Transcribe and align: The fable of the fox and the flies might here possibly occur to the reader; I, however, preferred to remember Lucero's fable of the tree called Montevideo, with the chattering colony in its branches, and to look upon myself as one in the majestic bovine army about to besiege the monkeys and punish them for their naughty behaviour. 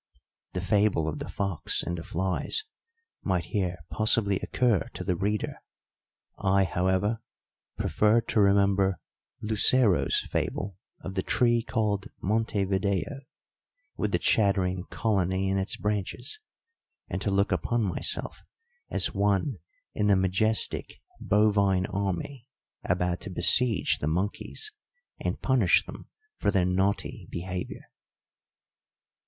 The 0.53 0.61
fable 0.61 1.07
of 1.07 1.19
the 1.19 1.29
fox 1.29 1.83
and 1.83 1.95
the 1.95 2.03
flies 2.03 2.63
might 3.21 3.45
here 3.45 3.77
possibly 3.91 4.39
occur 4.39 4.89
to 4.95 5.03
the 5.03 5.15
reader; 5.15 5.57
I, 6.39 6.63
however, 6.63 7.19
preferred 7.77 8.27
to 8.29 8.41
remember 8.41 8.99
Lucero's 9.43 10.17
fable 10.21 10.75
of 11.01 11.13
the 11.13 11.21
tree 11.21 11.61
called 11.61 12.07
Montevideo, 12.19 13.19
with 13.95 14.11
the 14.11 14.17
chattering 14.17 14.85
colony 14.89 15.47
in 15.49 15.59
its 15.59 15.75
branches, 15.77 16.39
and 17.07 17.21
to 17.21 17.29
look 17.29 17.51
upon 17.51 17.83
myself 17.83 18.41
as 18.89 19.13
one 19.13 19.59
in 19.93 20.07
the 20.07 20.15
majestic 20.15 20.99
bovine 21.19 21.85
army 21.85 22.47
about 22.83 23.21
to 23.21 23.29
besiege 23.29 23.99
the 23.99 24.07
monkeys 24.07 24.71
and 25.19 25.43
punish 25.43 25.85
them 25.85 26.07
for 26.37 26.49
their 26.49 26.65
naughty 26.65 27.27
behaviour. 27.29 27.85